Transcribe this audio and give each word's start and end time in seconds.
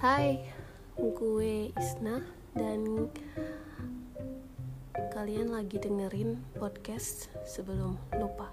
Hai, 0.00 0.40
gue 0.96 1.76
Isna 1.76 2.24
dan 2.56 3.12
kalian 5.12 5.52
lagi 5.52 5.76
dengerin 5.76 6.40
podcast 6.56 7.28
sebelum 7.44 8.00
lupa. 8.16 8.48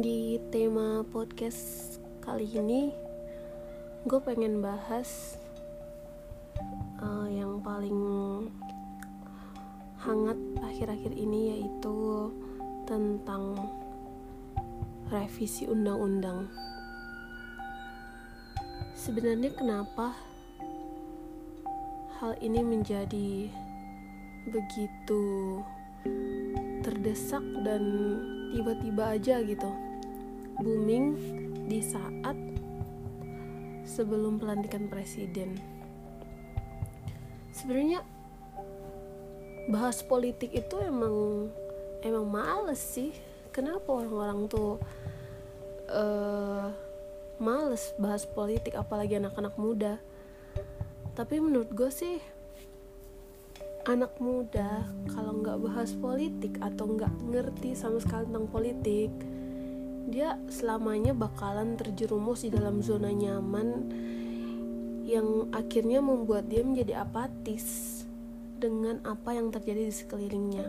Di 0.00 0.40
tema 0.48 1.04
podcast 1.12 2.00
kali 2.24 2.48
ini, 2.56 3.12
gue 4.04 4.20
pengen 4.20 4.60
bahas 4.60 5.40
uh, 7.00 7.24
yang 7.24 7.56
paling 7.64 7.96
hangat 9.96 10.36
akhir-akhir 10.60 11.16
ini 11.16 11.56
yaitu 11.56 12.28
tentang 12.84 13.56
revisi 15.08 15.64
undang-undang. 15.64 16.52
Sebenarnya 18.92 19.56
kenapa 19.56 20.12
hal 22.20 22.36
ini 22.44 22.60
menjadi 22.60 23.48
begitu 24.52 25.24
terdesak 26.84 27.40
dan 27.64 27.82
tiba-tiba 28.52 29.16
aja 29.16 29.40
gitu 29.40 29.72
booming 30.60 31.16
di 31.72 31.80
saat 31.80 32.36
sebelum 33.84 34.40
pelantikan 34.40 34.88
presiden. 34.88 35.60
Sebenarnya 37.54 38.02
bahas 39.70 40.04
politik 40.04 40.52
itu 40.52 40.76
emang 40.82 41.48
emang 42.04 42.26
males 42.28 42.80
sih. 42.80 43.14
Kenapa 43.54 43.86
orang-orang 43.86 44.50
tuh 44.50 44.82
uh, 45.88 46.68
males 47.38 47.94
bahas 47.96 48.26
politik 48.26 48.74
apalagi 48.74 49.16
anak-anak 49.16 49.54
muda. 49.56 50.02
Tapi 51.14 51.38
menurut 51.38 51.70
gue 51.70 51.90
sih 51.94 52.18
anak 53.84 54.16
muda 54.16 54.88
kalau 55.12 55.44
nggak 55.44 55.60
bahas 55.60 55.92
politik 55.92 56.56
atau 56.58 56.88
nggak 56.88 57.12
ngerti 57.30 57.76
sama 57.76 58.00
sekali 58.00 58.24
tentang 58.26 58.48
politik 58.48 59.12
dia 60.04 60.36
selamanya 60.52 61.16
bakalan 61.16 61.80
terjerumus 61.80 62.44
di 62.44 62.52
dalam 62.52 62.84
zona 62.84 63.08
nyaman 63.08 63.88
yang 65.04 65.48
akhirnya 65.52 66.00
membuat 66.00 66.48
dia 66.48 66.64
menjadi 66.64 67.04
apatis 67.04 68.00
dengan 68.56 69.00
apa 69.04 69.36
yang 69.36 69.52
terjadi 69.52 69.88
di 69.88 69.94
sekelilingnya. 69.94 70.66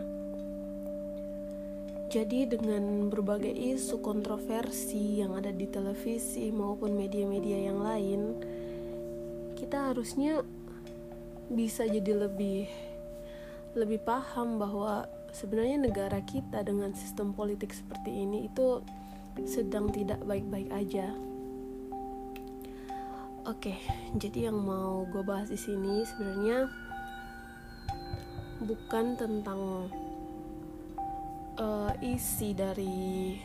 Jadi 2.06 2.46
dengan 2.46 3.10
berbagai 3.10 3.50
isu 3.50 3.98
kontroversi 3.98 5.20
yang 5.20 5.34
ada 5.34 5.50
di 5.50 5.66
televisi 5.66 6.54
maupun 6.54 6.94
media-media 6.94 7.66
yang 7.66 7.82
lain, 7.82 8.20
kita 9.58 9.90
harusnya 9.90 10.46
bisa 11.50 11.82
jadi 11.82 12.28
lebih 12.28 12.70
lebih 13.76 14.00
paham 14.06 14.56
bahwa 14.56 15.10
sebenarnya 15.34 15.76
negara 15.82 16.22
kita 16.24 16.64
dengan 16.64 16.96
sistem 16.96 17.36
politik 17.36 17.74
seperti 17.74 18.08
ini 18.08 18.48
itu 18.48 18.80
sedang 19.44 19.92
tidak 19.92 20.22
baik-baik 20.24 20.72
aja. 20.72 21.12
Oke, 23.46 23.78
jadi 24.16 24.50
yang 24.50 24.58
mau 24.58 25.06
gue 25.06 25.22
bahas 25.22 25.52
di 25.52 25.60
sini 25.60 26.02
sebenarnya 26.02 26.66
bukan 28.64 29.14
tentang 29.14 29.86
uh, 31.60 31.92
isi 32.02 32.56
dari 32.56 33.38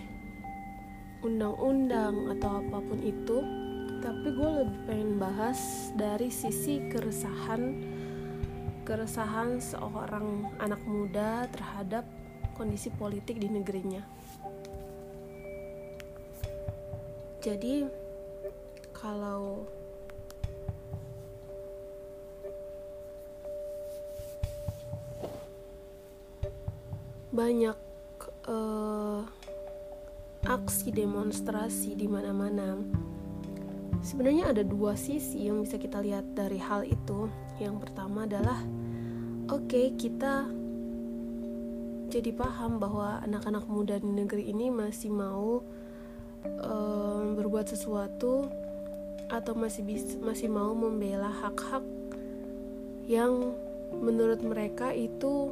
undang-undang 1.21 2.33
atau 2.33 2.66
apa 2.66 2.77
pun 2.81 2.99
itu, 3.03 3.37
tapi 4.01 4.27
gue 4.33 4.49
lebih 4.66 4.79
pengen 4.89 5.21
bahas 5.21 5.93
dari 5.93 6.33
sisi 6.33 6.81
keresahan 6.89 7.77
keresahan 8.81 9.61
seorang 9.61 10.49
anak 10.57 10.81
muda 10.89 11.45
terhadap 11.53 12.03
kondisi 12.57 12.89
politik 12.89 13.37
di 13.37 13.53
negerinya. 13.53 14.01
Jadi 17.41 17.90
kalau 18.94 19.66
banyak 27.34 27.74
uh, 28.46 29.25
aksi 30.46 30.94
demonstrasi 30.94 31.97
di 31.97 32.06
mana-mana. 32.06 32.78
Sebenarnya 34.06 34.53
ada 34.53 34.62
dua 34.62 34.94
sisi 34.94 35.50
yang 35.50 35.66
bisa 35.66 35.81
kita 35.81 35.97
lihat 35.97 36.38
dari 36.38 36.62
hal 36.62 36.85
itu. 36.85 37.25
Yang 37.58 37.90
pertama 37.90 38.29
adalah 38.29 38.62
oke, 39.50 39.66
okay, 39.66 39.97
kita 39.97 40.46
jadi 42.12 42.38
paham 42.38 42.78
bahwa 42.78 43.23
anak-anak 43.25 43.66
muda 43.66 43.97
di 43.97 44.13
negeri 44.13 44.52
ini 44.53 44.69
masih 44.69 45.09
mau 45.09 45.66
um, 46.62 47.38
berbuat 47.38 47.69
sesuatu 47.69 48.50
atau 49.31 49.53
masih 49.56 49.84
bis, 49.88 50.03
masih 50.19 50.52
mau 50.52 50.75
membela 50.75 51.31
hak-hak 51.31 51.84
yang 53.07 53.56
menurut 53.96 54.44
mereka 54.44 54.91
itu 54.91 55.52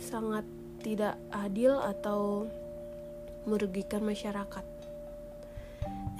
sangat 0.00 0.46
tidak 0.80 1.20
adil 1.30 1.76
atau 1.76 2.48
merugikan 3.44 4.02
masyarakat. 4.02 4.66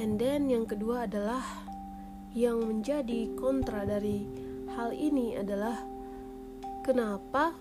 And 0.00 0.16
then 0.16 0.48
yang 0.48 0.64
kedua 0.68 1.08
adalah 1.08 1.44
yang 2.32 2.62
menjadi 2.62 3.34
kontra 3.36 3.82
dari 3.82 4.24
hal 4.76 4.94
ini 4.94 5.34
adalah 5.36 5.76
kenapa 6.86 7.52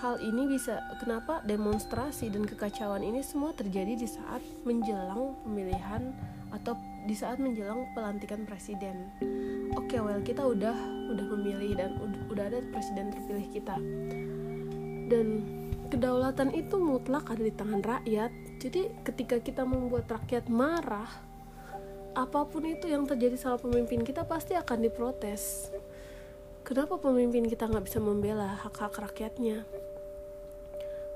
hal 0.00 0.16
ini 0.24 0.48
bisa 0.48 0.80
kenapa 0.96 1.44
demonstrasi 1.44 2.32
dan 2.32 2.48
kekacauan 2.48 3.04
ini 3.04 3.20
semua 3.20 3.52
terjadi 3.52 4.00
di 4.00 4.08
saat 4.08 4.40
menjelang 4.64 5.36
pemilihan 5.44 6.16
atau 6.48 6.72
di 7.04 7.12
saat 7.12 7.36
menjelang 7.36 7.84
pelantikan 7.92 8.48
presiden. 8.48 9.12
Oke, 9.76 9.96
okay, 9.96 10.00
well 10.00 10.24
kita 10.24 10.40
udah 10.40 10.72
udah 11.12 11.26
memilih 11.36 11.76
dan 11.76 12.00
udah, 12.00 12.20
udah 12.32 12.44
ada 12.48 12.58
presiden 12.72 13.12
terpilih 13.12 13.48
kita. 13.52 13.76
Dan 15.12 15.26
kedaulatan 15.92 16.56
itu 16.56 16.80
mutlak 16.80 17.28
ada 17.28 17.44
di 17.44 17.52
tangan 17.52 17.84
rakyat. 17.84 18.32
Jadi 18.56 19.04
ketika 19.04 19.36
kita 19.36 19.68
membuat 19.68 20.08
rakyat 20.08 20.48
marah, 20.48 21.12
apa 22.16 22.40
pun 22.48 22.64
itu 22.64 22.88
yang 22.88 23.04
terjadi 23.04 23.36
sama 23.36 23.60
pemimpin 23.60 24.00
kita 24.00 24.24
pasti 24.24 24.56
akan 24.56 24.80
diprotes. 24.80 25.68
Kenapa 26.64 26.96
pemimpin 26.96 27.44
kita 27.44 27.68
nggak 27.68 27.84
bisa 27.84 28.00
membela 28.00 28.56
hak-hak 28.64 28.96
rakyatnya? 28.96 29.79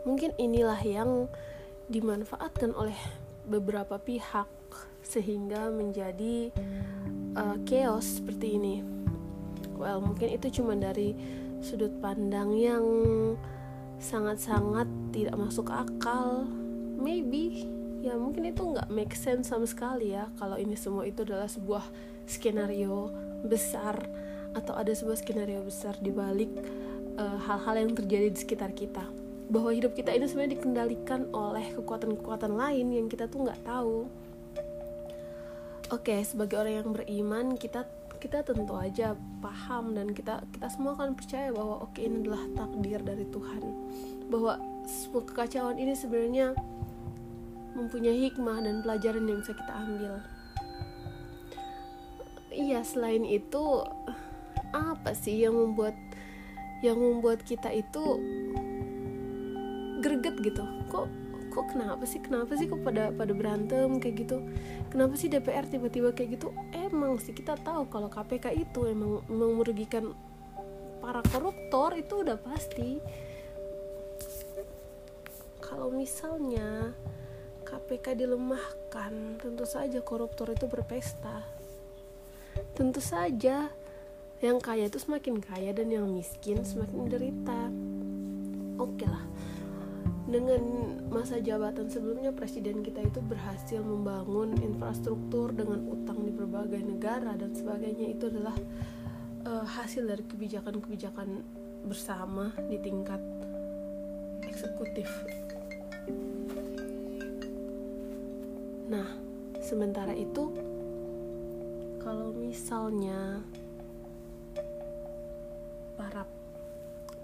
Mungkin 0.04 0.36
inilah 0.36 0.80
yang 0.84 1.28
dimanfaatkan 1.88 2.72
oleh 2.76 2.96
beberapa 3.44 4.00
pihak 4.00 4.48
sehingga 5.04 5.68
menjadi 5.68 6.48
uh, 7.36 7.56
chaos 7.68 8.20
seperti 8.20 8.56
ini. 8.56 8.76
Well, 9.76 10.00
mungkin 10.00 10.32
itu 10.32 10.60
cuma 10.60 10.76
dari 10.76 11.12
sudut 11.64 11.92
pandang 12.00 12.52
yang 12.56 12.84
sangat-sangat 13.96 14.84
tidak 15.16 15.36
masuk 15.38 15.72
akal 15.72 16.44
maybe 17.00 17.64
ya 18.04 18.20
mungkin 18.20 18.52
itu 18.52 18.60
nggak 18.60 18.92
make 18.92 19.16
sense 19.16 19.48
sama 19.48 19.64
sekali 19.64 20.12
ya 20.12 20.28
kalau 20.36 20.60
ini 20.60 20.76
semua 20.76 21.08
itu 21.08 21.24
adalah 21.24 21.48
sebuah 21.48 21.84
skenario 22.28 23.08
besar 23.48 23.96
atau 24.52 24.76
ada 24.76 24.92
sebuah 24.92 25.16
skenario 25.16 25.64
besar 25.64 25.96
di 26.04 26.12
balik 26.12 26.52
uh, 27.16 27.40
hal-hal 27.48 27.88
yang 27.88 27.92
terjadi 27.96 28.28
di 28.28 28.38
sekitar 28.38 28.76
kita 28.76 29.08
bahwa 29.48 29.70
hidup 29.76 29.92
kita 29.92 30.12
ini 30.16 30.24
sebenarnya 30.24 30.56
dikendalikan 30.56 31.28
oleh 31.34 31.76
kekuatan-kekuatan 31.76 32.52
lain 32.56 32.86
yang 32.92 33.06
kita 33.12 33.28
tuh 33.28 33.44
nggak 33.44 33.60
tahu. 33.64 34.08
Oke 35.92 36.16
okay, 36.16 36.20
sebagai 36.24 36.56
orang 36.56 36.74
yang 36.80 36.90
beriman 36.96 37.46
kita 37.60 37.84
kita 38.16 38.40
tentu 38.40 38.72
aja 38.72 39.12
paham 39.44 39.92
dan 39.92 40.16
kita 40.16 40.40
kita 40.48 40.72
semua 40.72 40.96
akan 40.96 41.12
percaya 41.12 41.52
bahwa 41.52 41.84
oke 41.84 41.92
okay, 41.92 42.08
ini 42.08 42.24
adalah 42.24 42.42
takdir 42.56 43.00
dari 43.04 43.26
Tuhan. 43.28 43.62
Bahwa 44.32 44.56
semua 44.88 45.22
kekacauan 45.28 45.76
ini 45.76 45.92
sebenarnya 45.92 46.56
mempunyai 47.76 48.16
hikmah 48.30 48.64
dan 48.64 48.80
pelajaran 48.80 49.28
yang 49.28 49.44
bisa 49.44 49.52
kita 49.52 49.72
ambil. 49.76 50.12
Iya 52.54 52.80
selain 52.86 53.28
itu 53.28 53.84
apa 54.72 55.12
sih 55.12 55.44
yang 55.44 55.52
membuat 55.52 55.94
yang 56.80 56.96
membuat 56.96 57.44
kita 57.44 57.68
itu 57.70 58.18
greget 60.04 60.36
gitu. 60.44 60.60
Kok 60.92 61.08
kok 61.48 61.64
kenapa 61.72 62.04
sih? 62.04 62.20
Kenapa 62.20 62.52
sih 62.60 62.68
kok 62.68 62.84
pada 62.84 63.08
pada 63.08 63.32
berantem 63.32 63.96
kayak 63.96 64.28
gitu? 64.28 64.44
Kenapa 64.92 65.16
sih 65.16 65.32
DPR 65.32 65.64
tiba-tiba 65.64 66.12
kayak 66.12 66.36
gitu? 66.36 66.52
Emang 66.76 67.16
sih 67.16 67.32
kita 67.32 67.56
tahu 67.56 67.88
kalau 67.88 68.12
KPK 68.12 68.52
itu 68.52 68.84
emang, 68.84 69.24
emang 69.32 69.64
para 71.00 71.24
koruptor 71.32 71.96
itu 71.96 72.20
udah 72.20 72.36
pasti. 72.36 73.00
Kalau 75.64 75.88
misalnya 75.88 76.92
KPK 77.64 78.20
dilemahkan 78.20 79.40
tentu 79.40 79.64
saja 79.64 80.04
koruptor 80.04 80.52
itu 80.52 80.68
berpesta. 80.68 81.40
Tentu 82.76 83.00
saja 83.00 83.72
yang 84.44 84.60
kaya 84.60 84.92
itu 84.92 85.00
semakin 85.00 85.40
kaya 85.40 85.72
dan 85.72 85.88
yang 85.88 86.04
miskin 86.04 86.60
semakin 86.60 87.08
menderita 87.08 87.72
oke 88.76 88.92
okay 88.98 89.08
lah 89.08 89.24
dengan 90.34 90.98
masa 91.14 91.38
jabatan 91.38 91.86
sebelumnya 91.86 92.34
presiden 92.34 92.82
kita 92.82 93.06
itu 93.06 93.22
berhasil 93.22 93.78
membangun 93.78 94.58
infrastruktur 94.66 95.54
dengan 95.54 95.86
utang 95.86 96.26
di 96.26 96.34
berbagai 96.34 96.82
negara 96.82 97.38
dan 97.38 97.54
sebagainya 97.54 98.18
itu 98.18 98.26
adalah 98.26 98.58
uh, 99.46 99.62
hasil 99.62 100.10
dari 100.10 100.26
kebijakan-kebijakan 100.26 101.38
bersama 101.86 102.50
di 102.66 102.82
tingkat 102.82 103.22
eksekutif. 104.42 105.06
Nah, 108.90 109.06
sementara 109.62 110.18
itu 110.18 110.50
kalau 112.02 112.34
misalnya 112.34 113.38
para 115.94 116.26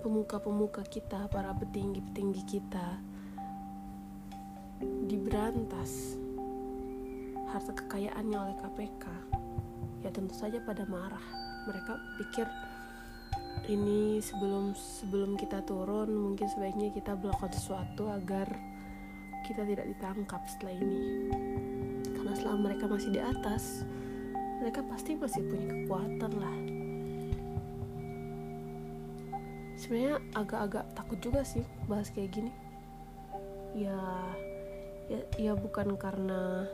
pemuka-pemuka 0.00 0.80
kita, 0.88 1.28
para 1.28 1.52
petinggi-petinggi 1.52 2.42
kita 2.48 2.96
diberantas 5.04 6.16
harta 7.52 7.76
kekayaannya 7.76 8.38
oleh 8.40 8.56
KPK, 8.56 9.04
ya 10.00 10.08
tentu 10.08 10.32
saja 10.32 10.56
pada 10.64 10.88
marah. 10.88 11.22
Mereka 11.68 11.92
pikir 12.16 12.48
ini 13.68 14.24
sebelum 14.24 14.72
sebelum 14.72 15.36
kita 15.36 15.60
turun 15.68 16.08
mungkin 16.08 16.48
sebaiknya 16.48 16.88
kita 16.96 17.12
melakukan 17.20 17.52
sesuatu 17.52 18.08
agar 18.08 18.48
kita 19.44 19.68
tidak 19.68 19.84
ditangkap 19.84 20.40
setelah 20.48 20.80
ini. 20.80 21.28
Karena 22.16 22.32
selama 22.32 22.72
mereka 22.72 22.88
masih 22.88 23.12
di 23.12 23.20
atas, 23.20 23.84
mereka 24.64 24.80
pasti 24.88 25.20
masih 25.20 25.44
punya 25.44 25.66
kekuatan 25.68 26.32
lah 26.40 26.79
sebenarnya 29.90 30.22
agak-agak 30.38 30.86
takut 30.94 31.18
juga 31.18 31.42
sih 31.42 31.66
bahas 31.90 32.14
kayak 32.14 32.30
gini. 32.30 32.54
Ya 33.74 33.98
ya, 35.10 35.18
ya 35.34 35.52
bukan 35.58 35.98
karena 35.98 36.70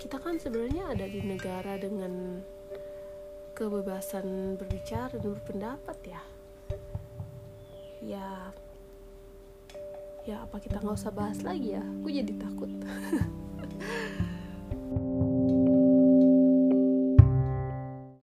kita 0.00 0.16
kan 0.24 0.40
sebenarnya 0.40 0.88
ada 0.88 1.04
di 1.04 1.20
negara 1.20 1.76
dengan 1.76 2.40
kebebasan 3.52 4.56
berbicara 4.56 5.20
dan 5.20 5.36
berpendapat 5.36 5.98
ya. 6.08 6.22
Ya 8.00 8.28
ya 10.24 10.48
apa 10.48 10.56
kita 10.64 10.80
nggak 10.80 10.96
usah 10.96 11.12
bahas 11.12 11.44
lagi 11.44 11.76
ya? 11.76 11.84
Gue 12.00 12.24
jadi 12.24 12.32
takut 12.40 12.72